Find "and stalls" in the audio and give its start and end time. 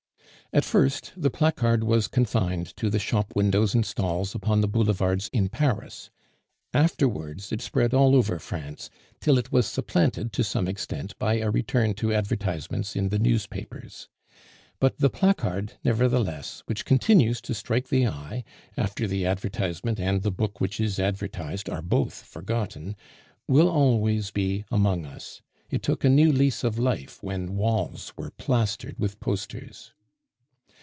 3.73-4.35